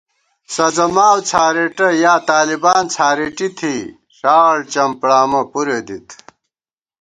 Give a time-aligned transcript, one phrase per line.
[0.53, 3.75] سَزہ ماؤ څھارېٹہ یا طالبان څھارېٹی تھی،
[4.17, 6.07] ݭاڑ چمپڑامہ پُرے دِت